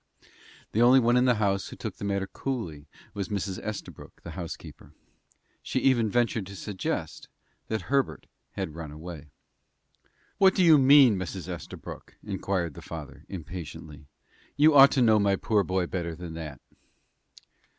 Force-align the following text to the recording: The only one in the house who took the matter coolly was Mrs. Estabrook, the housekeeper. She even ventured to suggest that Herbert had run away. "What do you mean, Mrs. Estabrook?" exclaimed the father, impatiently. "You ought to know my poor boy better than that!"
The 0.71 0.81
only 0.81 0.99
one 0.99 1.15
in 1.15 1.25
the 1.25 1.35
house 1.35 1.67
who 1.67 1.75
took 1.75 1.97
the 1.97 2.03
matter 2.03 2.25
coolly 2.25 2.87
was 3.13 3.29
Mrs. 3.29 3.59
Estabrook, 3.63 4.23
the 4.23 4.31
housekeeper. 4.31 4.93
She 5.61 5.77
even 5.81 6.09
ventured 6.09 6.47
to 6.47 6.55
suggest 6.55 7.27
that 7.67 7.83
Herbert 7.83 8.25
had 8.53 8.73
run 8.73 8.89
away. 8.91 9.29
"What 10.39 10.55
do 10.55 10.63
you 10.63 10.79
mean, 10.79 11.17
Mrs. 11.17 11.47
Estabrook?" 11.47 12.15
exclaimed 12.25 12.73
the 12.73 12.81
father, 12.81 13.25
impatiently. 13.29 14.07
"You 14.57 14.73
ought 14.73 14.89
to 14.93 15.03
know 15.03 15.19
my 15.19 15.35
poor 15.35 15.63
boy 15.63 15.85
better 15.85 16.15
than 16.15 16.33
that!" 16.33 16.59